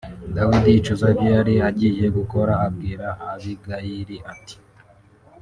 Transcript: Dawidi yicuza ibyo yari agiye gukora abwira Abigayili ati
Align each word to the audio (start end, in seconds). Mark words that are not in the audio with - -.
Dawidi 0.35 0.69
yicuza 0.75 1.05
ibyo 1.13 1.29
yari 1.37 1.53
agiye 1.69 2.05
gukora 2.17 2.53
abwira 2.65 3.07
Abigayili 3.31 4.17
ati 4.33 4.57